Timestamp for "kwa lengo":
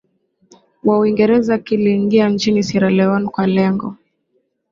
3.29-3.95